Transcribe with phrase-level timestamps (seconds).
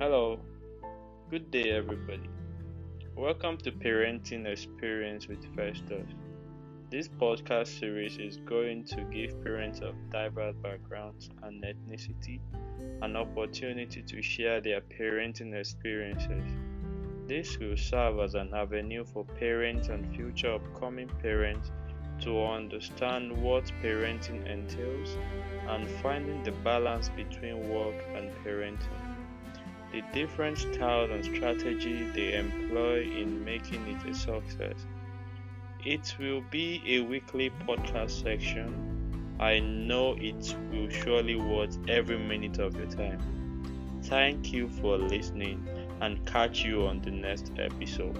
[0.00, 0.38] Hello,
[1.28, 2.30] good day, everybody.
[3.16, 6.06] Welcome to Parenting Experience with Festus.
[6.88, 12.38] This podcast series is going to give parents of diverse backgrounds and ethnicity
[13.02, 16.44] an opportunity to share their parenting experiences.
[17.26, 21.72] This will serve as an avenue for parents and future upcoming parents
[22.20, 25.16] to understand what parenting entails
[25.66, 29.17] and finding the balance between work and parenting
[29.98, 34.86] the different styles and strategies they employ in making it a success.
[35.84, 39.36] It will be a weekly podcast section.
[39.40, 44.00] I know it will surely worth every minute of your time.
[44.04, 45.66] Thank you for listening
[46.00, 48.18] and catch you on the next episode.